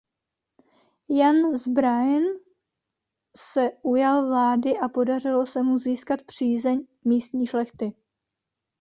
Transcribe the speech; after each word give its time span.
Jan 1.09 1.57
z 1.57 1.67
Brienne 1.67 2.33
se 3.37 3.71
ujal 3.81 4.27
vlády 4.27 4.77
a 4.79 4.89
podařilo 4.89 5.45
se 5.45 5.63
mu 5.63 5.77
získat 5.79 6.21
přízeň 6.23 6.87
místní 7.05 7.47
šlechty. 7.47 7.93